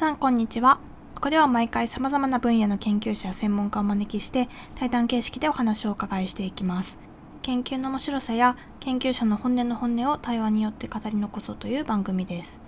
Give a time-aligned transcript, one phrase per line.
[0.00, 0.80] さんこんにちは。
[1.14, 6.96] ここでは毎回様々な分野の研究者や専門家をお招きして対談形式でお話をお伺いしていきます。
[7.42, 12.62] 研究の面白さや研究者の本音の本音を対話によって語り残そうという番組です。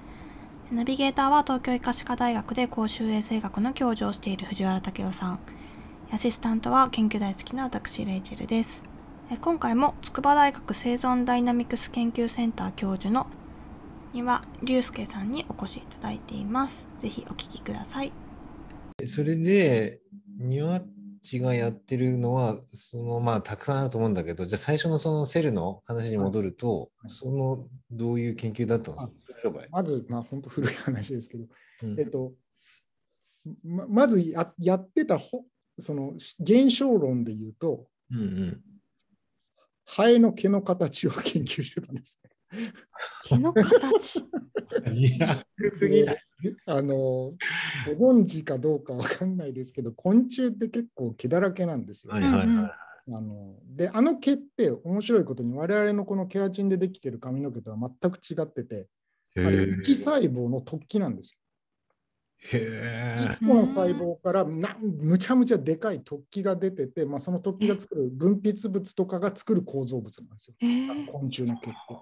[0.71, 5.39] ナビゲーターは東京医科歯科大学で公衆衛生学の教授をしている藤原武雄さん。
[6.13, 8.87] アシスタントは研究大好きな私レイチェルです。
[9.41, 13.27] 今回も筑波大学生存ダイナミクス研究センター教授の
[14.13, 16.87] には龍介さんにお越しいただいています。
[16.99, 18.13] ぜひお聞きください。
[19.07, 20.01] それで、
[20.37, 20.83] 庭
[21.23, 29.51] 地がやってるのは、そのまあたくさんあると思うんだけど、じゃあ最初のそのセルの話に戻ると、はい、そのどういう研究だったんですか？
[29.71, 31.47] まず、まあ本当古い話ですけど、
[31.85, 32.33] うん、えっと、
[33.65, 35.19] ままずややってた
[35.79, 38.61] その現象論で言うと、うんうん、
[39.87, 42.31] ハエの毛の形を研究してたんですね。
[43.29, 44.25] 毛の形
[44.93, 45.37] いや、
[45.71, 46.05] すぎ
[46.67, 47.35] あの、
[47.99, 52.21] ご存知かどうかわかんないですけど、昆虫って結構毛だらけなんですよ、ね。
[52.21, 52.73] はいはいはい
[53.09, 58.87] あのであの毛って面白いことに我々のこのケラチンでできてる髪の毛とは全く違ってて
[59.37, 61.39] あれ液細胞の突起なんですよ。
[62.45, 70.57] へ1個の細胞からなむちゃむちゃでかい突起が出てて、まあ、その突起が作る分泌物とかが作る構造物なんですよ。
[71.11, 71.97] 昆虫の毛って。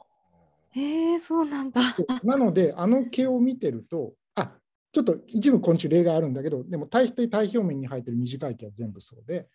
[0.70, 1.80] へえそうなんだ。
[2.22, 4.52] なので、あの毛を見てると、あ
[4.92, 9.48] ちょっと一部昆虫例があるんだけど、でも大抵体表面に生えてる短い毛は全部そうで、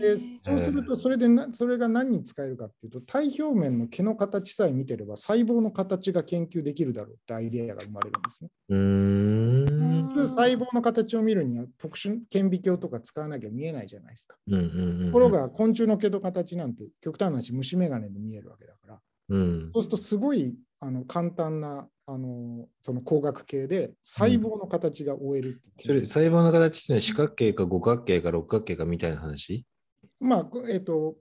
[0.00, 8.50] でそうするとそれでなそれが何に使えるかっていうと体表面の毛の形さえ見てれば細胞の形が研究できるだろうってアイデアが生まれるんですね。
[8.68, 14.36] 普通細胞の形を見るには特殊顕微鏡とか使わなきゃ見えないじゃないですか。
[15.06, 19.00] ところが昆虫の毛の形なんて極端な話虫眼鏡で見えるわけだから。
[19.28, 29.64] うん、そうするとすごいあの簡単なあのその工学系で細胞の形が終えるっていう、うん、それ細胞の形って四角形か五角形か六角形かみたいな話？
[30.20, 31.16] まあ、えっ、ー、と、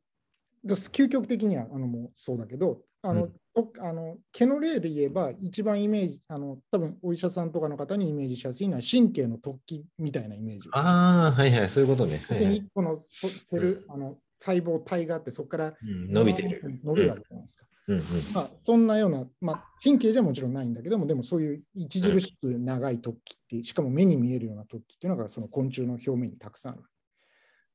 [0.66, 10.70] 究極的にはあのもうそうだけど、あの、うん、あの毛の例で言えば、一番イメージ、あの多分お医者さんとかの方にイメージしやすいのは神経の突起みたいなイメージ。
[10.72, 12.24] ああ、はいはい、そういうことね。
[12.28, 13.00] はいはい、この
[13.46, 16.80] セル、うん、あの細胞体があって、そこから、伸びてる。
[16.84, 17.66] 伸びるわけじゃないですか。
[17.88, 18.04] うんうん
[18.34, 26.84] まあ、そんなような、まあ、神経じゃもちろんないんだけども、でもそういう著しく長い突起って、しかも目に見えるような突起っていうのが、その昆虫の表面にたくさんある。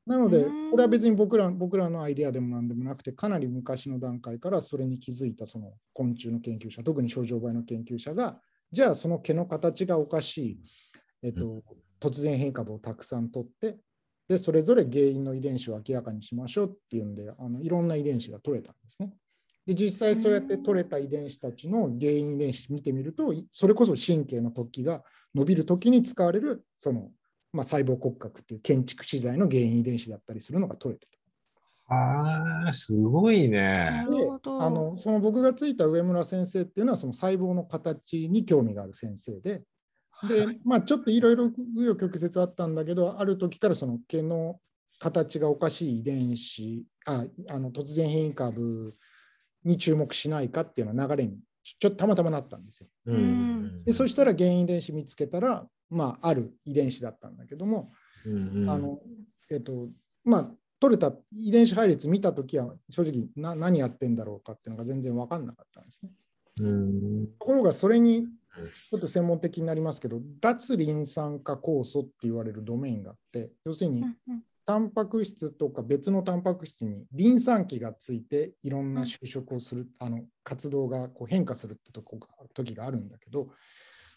[0.07, 8.41] なので、これは別に僕ら僕らのアイデアでもなんでもなくて、かなり昔の段階からそれに気づいたその昆虫の研究者、特に症状倍の研究者が、
[8.71, 10.61] じゃあその毛の形がおかしい、
[11.25, 11.63] えっと、
[12.01, 13.79] 突然変異株をたくさん取って、
[14.29, 19.13] でそれぞれ原因の遺伝子を明らかにしましょうっていうんで、あのいろんな遺伝子が取れたんですね。
[19.67, 25.03] で実際そうやって取れた遺伝子たちの原因遺伝子見てみるとそれこそ神経の突起が
[25.35, 27.11] 伸びるときに使われるその、
[27.53, 31.13] まあ、細胞骨格っていう建築資材の原因遺伝子だったりするのが取れてる。
[31.89, 34.05] ああ、すごいね。
[34.11, 39.63] であのその僕がついた上村先生っていうのはその細胞の形に興味がある先生で、
[40.29, 44.59] でまあ、ちょっといろいろ紆余曲折あったんだけど、ある時からその毛の
[44.99, 48.93] 形がおかしい遺伝子、ああの突然変異株
[49.67, 52.87] に注目しないかっていうのは流れにちょっとたまたまなったんですよ。
[53.07, 57.91] うん、でそしたら原因遺伝子見つけたら、まあ、ある遺伝子だったんだけども、
[58.25, 59.01] うん、あの
[59.51, 59.89] えっと
[60.25, 66.11] まあ取れた遺伝子配列見たときは正直な何やってんだろうかっていうのが全然分かんなかったんですね。
[66.61, 67.27] うん。
[67.39, 68.27] ところがそれに
[68.91, 74.05] ちょっと専門的になりますけど脱リン酸化酵素って言われるドメインがあって要するに
[74.67, 83.49] タンパク質とか別のタンパク質にリン酸基がついていろんな就職をする、あの活動がこう変化するってとこが時があるんだけど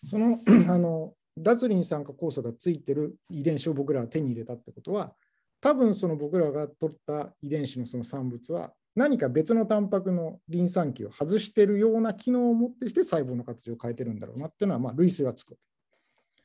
[0.06, 5.14] その あの脱リン酸化酵素がついてる遺伝子を僕らは手に入れたってことは
[5.62, 15.58] 多分その僕らが取った遺伝子のその産物は何か別のタンパクのリン酸基を外しているような機能を持ってして細胞の形を変えてるんだろうなっていうのはまあ類推がつく。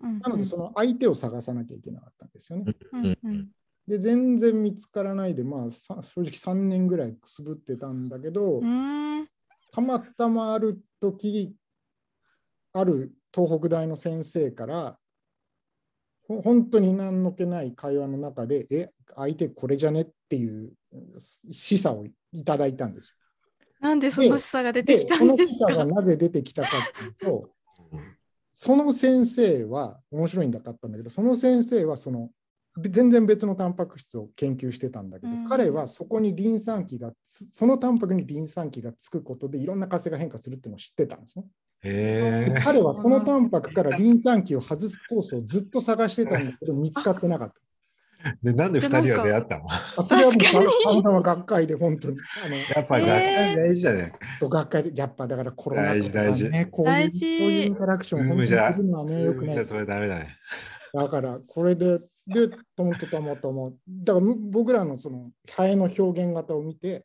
[0.00, 2.74] なのでその相手を探さなきゃいけなかったんですよね。
[2.92, 3.48] うんうん
[3.86, 8.60] で全然見つからないで、まあ、正直3年ぐらいくすぶってたんだけど、
[9.72, 11.54] たまたまある時
[12.72, 14.98] ある東北大の先生から
[16.26, 20.72] 本当に何の気ない会話の中でえ相手これじゃねっていう
[21.50, 23.14] 示唆をいただいたんですよ。
[23.80, 25.66] なんでその示唆が出てきたんですか？
[25.66, 27.50] その示唆がなぜ出てきたかっていうと
[28.54, 32.30] その先生は面白いんだかったんだけどその先生はその
[32.78, 41.44] 全然別のタンパク質を研究してたんだけど、うん、彼はそこにリン酸基がそのタンパクにリン酸基がつくことでいろんな活性が変化するっていうのを知ってたんですね。
[42.64, 47.54] 彼はそのタンパクからリン酸基を外すコースをずっと探してたんだけど、見つかってなかった。
[48.42, 49.66] で、なんで二人は出会ったの？
[49.68, 52.16] あそれはもう確かにたまたま学会で本当に。
[52.42, 54.12] あのやっぱ学会大事だね。
[54.40, 59.64] と学会で、やっぱだからコロナ大事大事ね、こういう大事そういうインタラクションを本当にするのはね、よくない。
[59.64, 60.28] それダメだね。
[60.94, 67.04] だから、これで、で、ともとたまたま、だからむ僕らのそのハエの表現型を見て、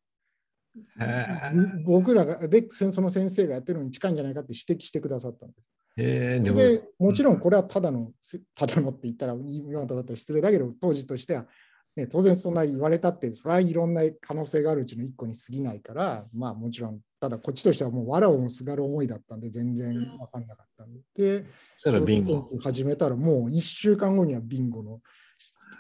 [1.86, 5.68] 僕らが、で、その先生がやってるのに近いんじゃないかって指摘してくださったんです。
[5.98, 11.48] へえ、でも、でもちろんこれはただの、せただのって言ったら、今とだったら失礼だけど、当時としては、
[11.95, 21.45] ね、当然そんな言われたって、それはいろんな可能性があるうちの一個に過ぎないから、まあもちろん、ただこっちとしてはもう藁をもすがる思いだったんで、全然分かんなかったんで、で、
[21.75, 22.44] そしたらビンゴ。
[22.50, 25.00] 研究始めたら、もう1週間後にはビンゴの、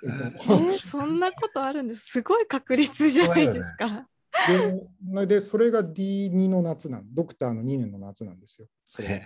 [0.03, 2.05] えっえと、ー そんなことあるんです。
[2.07, 4.07] すごい確率じゃないですか。
[5.11, 8.67] でで、それが D2 の夏なん、ドクターの2年の夏なんですよ。
[8.85, 9.23] それへ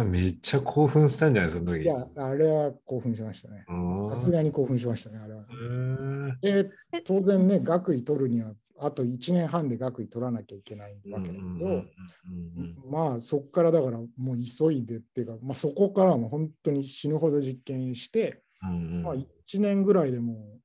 [0.00, 1.82] え、めっちゃ興奮したんじゃないその時。
[1.82, 3.64] いや、あれは興奮しましたね。
[3.68, 5.44] うんさすがに興奮しましたね、あれは。
[5.48, 6.70] うんで、
[7.04, 8.52] 当然ね、学位取るには、
[8.84, 11.84] あと1年半で学位取らなきゃいけないわけだけど、
[12.90, 19.24] まあそこからだからもう急いでっていうか、まあ、そこからも本当に死ぬほど実験して、ま、1
[19.60, 20.58] 年ぐらいでも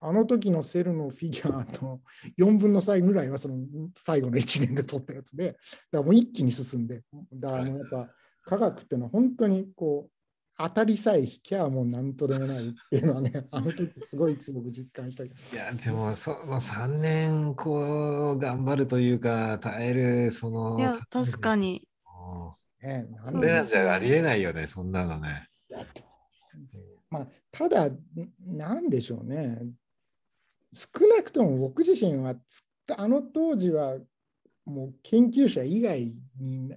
[0.00, 2.00] あの時のセルのフィギュアと
[2.38, 3.56] 4分の3ぐらいはその
[3.94, 5.58] 最後の1年で取ったやつで、だか
[5.92, 7.02] らもう一気に進んで、
[7.34, 8.08] だからもうやっぱ
[8.44, 10.15] 科学っていうのは本当にこう
[10.58, 15.34] 当たりさえ引きゃもう何とでもないっていうのはね、 あの時すごい強く実感したけど。
[15.52, 21.86] いや、でも、その3年、こう、頑張るというか、耐える、その、いや、確かに。
[22.82, 22.88] に。
[22.88, 25.48] ね、なんでらじゃありえないよね、そんなのね。
[27.10, 27.98] まあ、ただ、ん
[28.44, 29.60] なんでしょうね。
[30.72, 32.64] 少なくとも僕自身はつ
[32.96, 33.96] あの当時は
[34.64, 36.76] もう研究者以外にな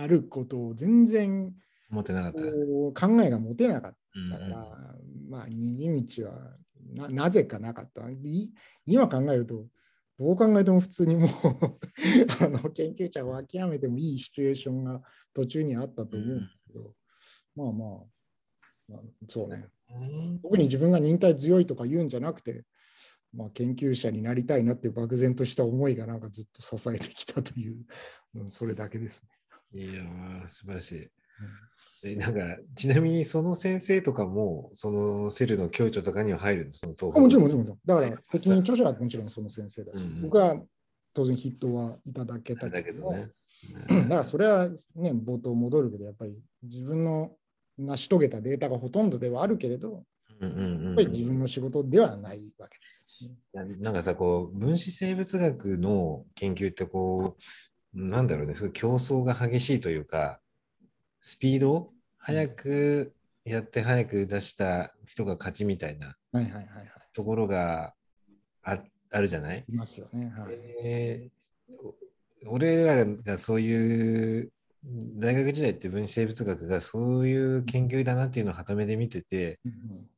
[0.00, 1.52] なることを全然
[1.94, 2.42] 思ってなかった。
[2.42, 4.96] 考えが持てなかっうんたから、
[5.28, 6.56] まあ逃げ道は
[6.96, 8.10] ななぜかなかった。
[8.10, 8.52] い
[8.84, 9.66] 今考えると
[10.18, 11.28] どう考えても普通にもう
[12.44, 15.02] あの研究者を諦めてもいいシチュエーションが
[15.32, 16.94] 途中にあったと思うんだけど、
[17.54, 17.88] まあまあ、
[18.88, 19.68] まあそうね。
[19.90, 22.64] うん特に自分が忍耐強いとか言うんじゃなくて、
[23.32, 27.84] まあ、研究者になりたいなっていう漠然とした思いがなんかずっと支えてきたという、
[28.34, 29.24] うん、それだけです
[29.72, 29.80] ね。
[29.80, 30.96] いやー、素晴らしい。
[30.98, 31.10] え
[32.16, 32.40] なんか、
[32.76, 36.72] ちなみにその先生とかも、そのセルの教著とかには入るの？
[36.72, 37.66] その東あもちろんもちろん。
[37.66, 40.22] だから責任著者はもちろんその先生だし、うん。
[40.22, 40.56] 僕は
[41.14, 43.18] 当然筆頭はいただけただけども、け
[43.88, 44.02] どね。
[44.02, 47.32] だからそれはね、冒頭戻るけど、やっぱり自分の
[47.78, 50.04] 成し遂げたデータがほとんどではあるけれど、
[50.40, 53.24] うんうんうんやっぱり自分の仕事ではないわけです
[53.54, 53.76] よね。
[53.78, 57.36] ななんかさ、こう、分子生物学の研究って、こ
[57.94, 60.40] う、なんだろうね、すごい競争が激しいというか、
[61.20, 61.92] スピード、
[62.26, 63.12] 早く
[63.44, 66.86] やって早く出した人が勝ちみたいなはいはいはいはい。
[67.12, 67.94] ところが
[68.62, 68.78] あ
[69.10, 70.32] あるじゃない、いますよね。
[70.36, 70.54] はい。
[70.82, 71.34] えー
[71.78, 71.94] お
[72.46, 74.52] 俺らがそういう
[75.16, 80.08] 大学時代って分子生物学がそういう研究だなっていうのをはためで見てて、うん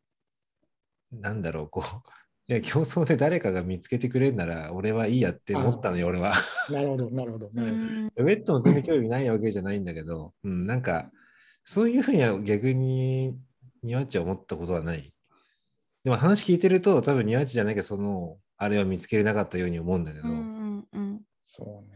[1.12, 1.84] なんだろう、こう、
[2.52, 6.32] いや、競争で誰かが見つけてくれるなら、俺はいいやって思ったのよ、俺は。
[6.68, 7.46] うんなるほど、なるほど。
[7.48, 11.12] うなるほどんウェットの全然興味ないわけじゃないんだけど、うん、なんか、
[11.66, 13.36] そういうふうには逆に、
[13.82, 15.12] ニワッチは思ったことはない。
[16.04, 21.95] でも話聞いてると、多分ニワッチじゃなきゃ、その、あれは見つけれなかったように思うんだけど、うんうんうんそうね。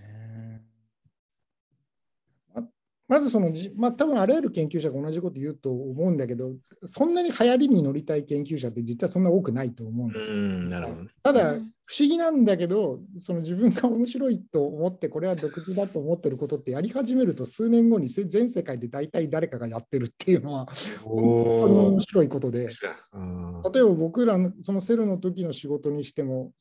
[3.11, 6.53] ままずそのじ、まあ多分あらゆる研究者が同じこと言うと思うんだけど、
[6.85, 10.37] そんなに流行りに乗りたい研究者って実はそんな多くないと思うんですよ。
[10.37, 11.11] うん、なるほどね。
[11.23, 20.69] ただ、うん不思議なんだけど、その自分が面白いと思って、これは独自だと思ってることってやり始めると、数年後にせ全世界で大体誰かがやってるっていうのは、
[21.03, 21.17] 本
[21.63, 22.69] 当にお面白いことで。
[23.13, 26.53] うん例えば僕らのそのセルの時の仕事にしても、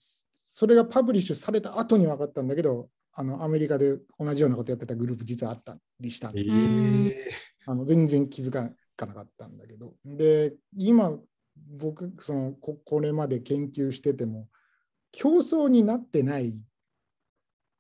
[0.44, 2.90] それがパブリッシュされた後に分かったんだけど、
[3.20, 7.16] あのアメリカで同じようなことやってたグループ実はあったりしたんでえー
[7.66, 8.72] あの全然気づか
[9.06, 9.94] なかったんだけど。
[10.06, 11.20] で、今、
[11.78, 14.48] 僕そのこ、これまで研究してても、
[15.12, 16.60] 競争になってない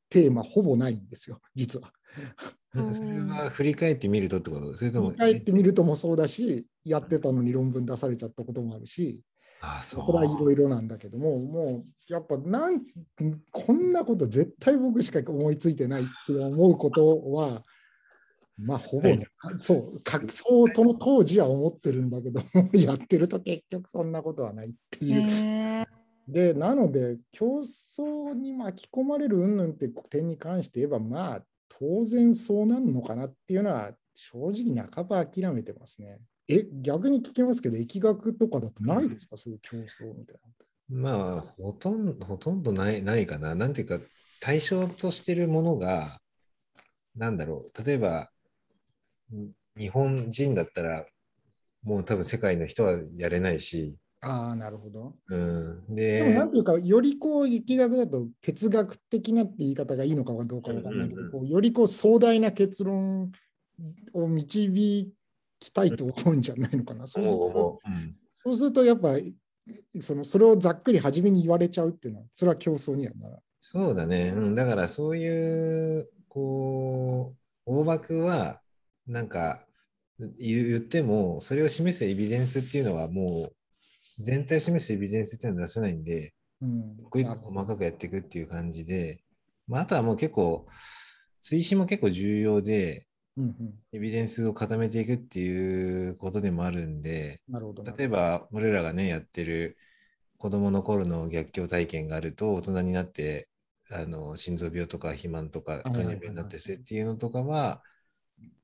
[0.09, 1.91] テーマほぼないんですよ、実は。
[2.93, 9.23] それは振り返ってみるとってことそれとも振り、返ってみるともそうだし、やってたのに論文出されちゃったこともあるし、
[9.61, 10.05] あ、そう。
[10.05, 12.81] それはいろいろなんだけども、もうやっぱなん
[13.51, 17.63] こんなこと絶対僕しか思いついてないって思うことは、
[18.57, 22.41] まあほぼね、そう、かそうとの当時は思ってるんだけど、
[22.73, 25.85] やってると結局そんなことはないっていう。
[26.27, 36.19] で、なので、競争に巻き込まれる云々って点に関して言えば、まあ、当然そうなんのかなっていうのは正直半ば諦めてますね。
[36.49, 40.39] え、逆に聞きますけど、疫学とかだとないですか、そういう競争みたい
[40.89, 43.55] まあ、ほとんど、ほとんどない、ないかな。
[43.55, 43.99] なんていうか、
[44.41, 46.19] 対象としてるものが、
[47.15, 47.83] なんだろう。
[47.85, 48.31] 例えば、
[49.33, 51.07] ん日本人だったら、
[51.83, 54.29] もう多分世界の人はやれないし、な。
[54.29, 55.17] ああ、なるほど。
[55.27, 55.95] うん。
[56.17, 63.31] でもなでん、ていうか、よりこう、疫学だと哲学的なって言い方がいいのかどうかわかんないけど、うんうんよりこう壮大な結論
[64.13, 65.13] を導
[65.59, 67.07] きたいと思うんじゃないのかな。
[67.07, 69.17] そうすると思うんそうするとやっぱ
[70.01, 73.41] そのそれをざっくり初めに言われちゃうっていうのは、それは競争にはならない。
[73.59, 74.33] そうだね。
[74.35, 78.61] うん、だからそういう、こう、大枠は、
[79.07, 79.65] なんか、
[80.17, 89.21] 言言っても、それを示すエビデンスっていうのはもう、全体を示すエビデンスっていうのは出せないんで、うん、一個一個細かくやっていくっていう感じで、
[89.67, 90.67] まあ、あとはもう結構、
[91.41, 93.07] 追試も結構重要で、
[93.91, 97.83] エビデンスを固めていくっていうことでもあるんで、なるほど。
[97.83, 99.77] 例えば、俺らがね、やってる
[100.37, 103.49] 子供の頃の逆境体験があると、大人になって、
[103.91, 107.81] あの心臓病とか肥満とか糖尿病になってするっていうのとかは、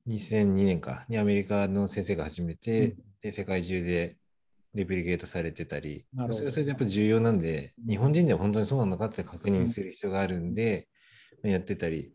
[0.06, 1.04] 2002年か。
[1.08, 2.96] にアメリカの先生が始めて、うん。
[3.20, 4.16] で、世界中で
[4.76, 10.88] レプリケートされてたりそれはそれでやっぱ重要なんで、日本人では本当にそうなのかって確認する必要があるんで、
[11.42, 12.12] やってたり、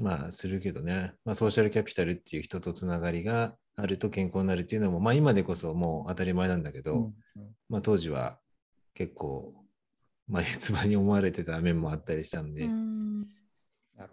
[0.00, 7.14] まあするけどね、まあ、ソーシャルキャピタルっていう人とつながりがあると健康になるっていうのも、まあ今でこそもう当たり前なんだけど、うんうん。
[7.68, 8.38] まあ当時は
[8.94, 9.54] 結構、
[10.26, 13.20] まあ、 つばに思われてた面もあったりしたんで、うん。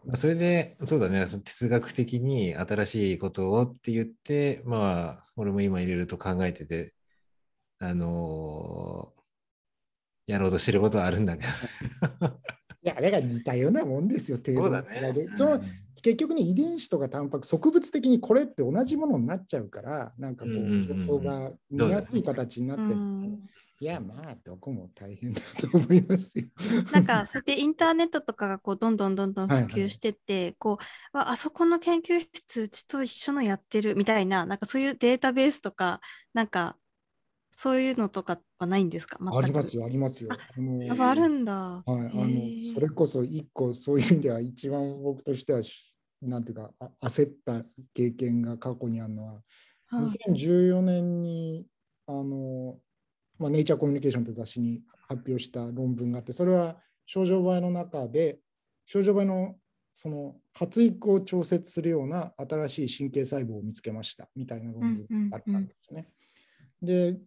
[0.06, 6.94] まあ、それで、そうだね、その哲学的に新しいことをって言って、まあ、俺も今いろいろと考えてて、
[7.80, 9.18] あのー
[10.28, 11.50] やろうとしてることはあるんだけど。
[12.88, 15.02] いや、だから似たようなもんですよ、程度そうだね。
[15.02, 15.36] の違いで。
[15.36, 15.60] その
[16.02, 21.06] 結局ね、遺伝子とかタンパク、植物的にこれって同じものになっちゃうから、なんかこう、うんうんうんうん。
[21.06, 23.40] 競争が見やすい形になってる、うん。
[23.80, 26.46] いや、まあ、どこも大変だと思いますよ。
[26.94, 29.72] なんかそうやってインターネットとかがこうどんどんどんどん普はいはい。
[29.72, 30.78] 及してって、こ
[31.14, 36.00] うわあそこの研究室うちと一緒のやってるみたいななんかそういうデータベースとか
[36.34, 36.78] なんか
[37.60, 39.18] そういうのとかはないんですか？
[39.20, 40.30] ありますよ、ありますよ。
[40.32, 41.54] あのやっぱあるんだ。
[41.54, 47.64] はい、あのそれこそ一個そういう意味では一番僕としてはしなんていうかあ焦った
[47.96, 49.34] 経験が過去にあるのは
[49.88, 51.66] はい2014年に
[52.06, 52.78] あの、
[53.40, 58.38] まあ、ネイチャーコミュニケーションという雑誌に発表した論文があってそれは症状倍の中で
[58.86, 59.56] 症状倍の
[59.94, 66.08] その発育を調節するような新しい神経細胞を見つけましたみたいな論文があったんですよね。
[66.84, 67.18] で、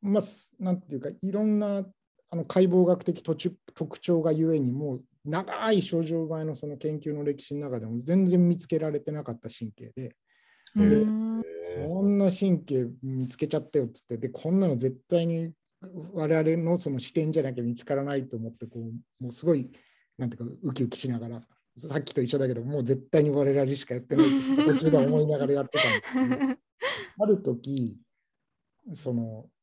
[0.00, 0.24] まあ、
[0.58, 1.84] なんていうかいろんな
[2.30, 10.14] あの解剖学的特徴特徴がゆえにもう長い症状前のその研究の歴史の中でも全然見つけられてなかった神経で、
[10.76, 11.42] うでん
[11.86, 15.52] こんな神経見つけちゃったよっつって、で、こんなの絶対に
[16.12, 19.70] 我々のその視点じゃなきゃ見つからないと思って、こう、もうすごい、
[20.16, 21.42] なんていうか、ウキウキしながら、
[21.76, 26.58] さっきと一緒だけど、もう絶対に我々しかやってないって途中で思いながらやってたんですけど、
[27.20, 27.96] ある時、
[28.94, 29.57] その、ん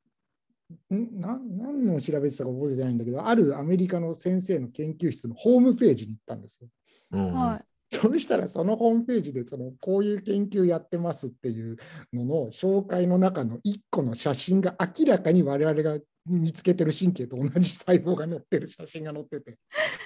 [0.89, 6.67] な何の調べてたか覚えてないんだけど、あるアメリカの先生の研究室のホームページに行ったんですよ。
[7.11, 11.77] うんはそしたらそのホームページでそのこういう研究やってますっていう
[12.13, 19.57] のの紹介の中の1個の写真が明らかに我々が見つけてる神経と同じ細胞が載ってる写真が載ってて。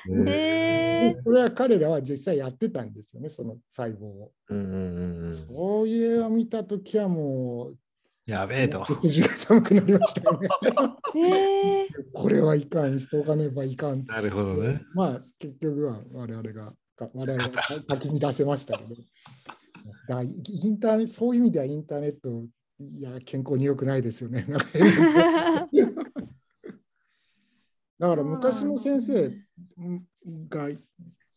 [0.28, 4.32] えでそれは彼らは実際やってたんですよねその細胞を。
[4.50, 7.78] うんうんうんそういうれを見た時はもう
[8.30, 8.86] やべえと。
[8.86, 10.48] 背筋が寒くなりましたよね。
[12.14, 14.84] これはいかん急がねばいかんなるほどね。
[14.94, 19.04] まあ結局は我々がか我々が先に出せましたけどだか
[20.10, 20.28] らイ
[20.70, 22.46] ンターネットそういう意味ではインターネット
[22.80, 24.46] いや健康に良くないですよね。
[27.98, 29.30] だから昔の先生
[30.48, 30.70] が、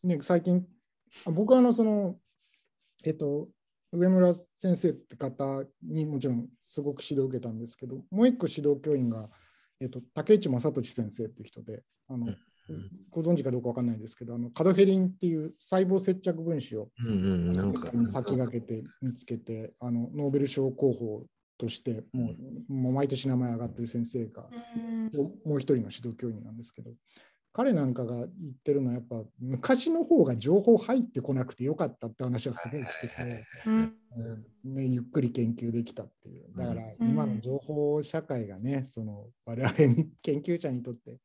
[0.04, 0.64] ね、最近
[1.24, 2.18] あ僕はあのその
[3.02, 3.48] えっと
[3.92, 9.28] 上村先生って方にもちろんすごく指導を受けたんですけどもう一個指導教員が、
[9.80, 12.36] えっと、竹内正俊先生っていう人であの、うん。
[13.10, 17.10] ご存知かどうかわかんないですけどあのカドフェリンっていう細胞接着分子をうんう
[17.50, 17.90] ん、なんか。
[18.10, 21.24] 先駆けて見つけてあのノーベル賞候補
[21.58, 22.34] としても
[22.68, 24.48] うもう毎年名前上がってる先生が
[25.44, 26.92] もう一人の指導教員なんですけど
[27.52, 33.94] 彼なんかが言ってるのはやっぱ昔の方が情報入ってこなくてよかったって話はすごいしてて、うん
[34.64, 41.18] うんね、ゆっくり研究できたっていうだからうん今の情報社会がねその我々に研究者にとって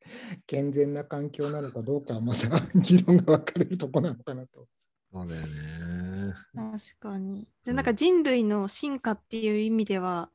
[0.46, 2.48] 健全な環境なのかどうかはまた
[2.80, 4.66] 議論が分かれるところなのかなと。
[5.10, 6.34] そうだよね。
[6.54, 7.48] 確かに。
[7.64, 10.30] で、うんなんか人類の進化っていう意味では、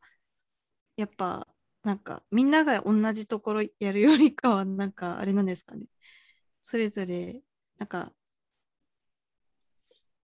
[0.97, 1.42] やっぱ、
[1.83, 5.85] なんかみんなが同じところやるよりかは、なんかあれなんですかね。
[6.61, 7.41] それぞれ、
[7.77, 8.13] なんか、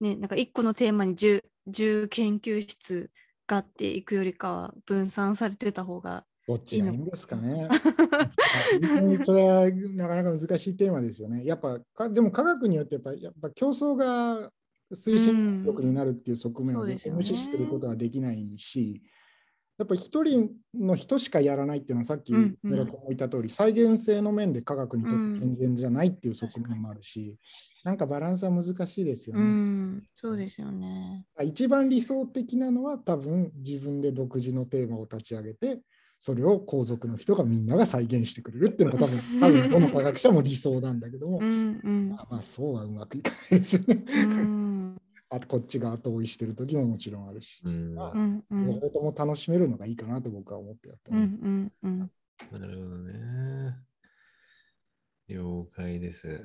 [0.01, 3.11] ね、なんか一個のテーマに 10, 10研究室
[3.47, 7.69] があっていくよりかは分散されてた方が、どっちがいいんですかね。
[9.25, 11.43] それはなかなか難しいテーマですよね。
[11.45, 14.51] やっぱかでも科学によってやっぱやっぱ競争が
[14.93, 19.03] 推進力になるっていう側面を無視することはできないし、
[19.77, 27.37] やっぱ一人の人しかやらないっていうのはさっきうんうん寺子も言った通り、再現性の面で科学にとってうん健全じゃないっていう側面もあるし、
[27.85, 29.45] なんかバランスは難しいですようね。
[29.45, 31.27] ん、そうですよね。
[31.43, 35.81] 一番理想的なのは多分自分で独自のテーマを立ち上げて
[36.21, 44.05] それを皇族の人がみんなが再現してくれるっていうのが多分 多分どの科学者も理想なんだけども、うんうんまあ、まあそうはうまくいかないですよね。
[44.07, 44.97] うん
[45.35, 47.95] あとこっちが後追いしてる時ももちろんあるし、うん。
[47.95, 48.15] まあ
[48.51, 51.31] 両方とも楽しめるのがいいかなと僕は思ってやってうんます。
[51.33, 52.11] うんうん
[52.53, 53.77] なるほどね。
[55.29, 56.41] 了解です。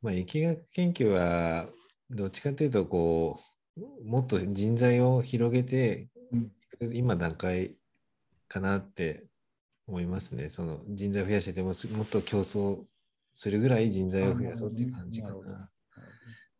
[0.00, 1.68] まあ、疫学研究は、
[2.08, 3.40] どっちかというと、こ
[3.76, 6.52] う、もっと人材を広げて、うん
[6.92, 7.74] 今段階
[8.46, 9.26] かなって
[9.88, 10.48] 思いますね。
[10.48, 12.84] その人材を増やしてても、すもっと競争
[13.34, 15.68] するぐらい人材を増やそうっていう感じかな。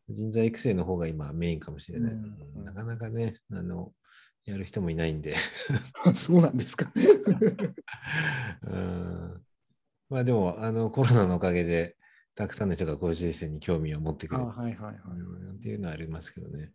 [0.08, 2.12] 人材育成の方が今メインかもしれない。
[2.12, 2.24] うん
[2.56, 3.92] うんなかなかね、あの、
[4.44, 5.34] やる人もいないんで。
[6.14, 6.92] そうなんですか。
[8.66, 9.42] うん
[10.10, 11.96] まあでも、あのコロナのおかげで、
[12.34, 16.72] たくさんの人が公衆衛生に興味を持ってくあるはいはいっていうのはありますけどね。